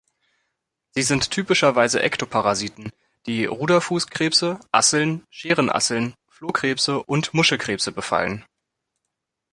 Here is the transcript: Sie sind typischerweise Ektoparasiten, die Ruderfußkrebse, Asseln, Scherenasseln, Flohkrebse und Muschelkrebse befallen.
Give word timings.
Sie 0.95 1.03
sind 1.03 1.29
typischerweise 1.29 2.01
Ektoparasiten, 2.01 2.89
die 3.27 3.45
Ruderfußkrebse, 3.45 4.59
Asseln, 4.71 5.23
Scherenasseln, 5.29 6.15
Flohkrebse 6.27 7.03
und 7.03 7.35
Muschelkrebse 7.35 7.91
befallen. 7.91 8.43